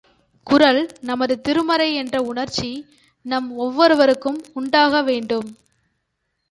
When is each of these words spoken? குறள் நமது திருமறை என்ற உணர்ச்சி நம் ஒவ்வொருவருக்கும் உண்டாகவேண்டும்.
குறள் 0.47 0.79
நமது 1.01 1.41
திருமறை 1.41 1.93
என்ற 1.93 2.21
உணர்ச்சி 2.21 2.71
நம் 3.25 3.49
ஒவ்வொருவருக்கும் 3.57 4.39
உண்டாகவேண்டும். 4.55 5.49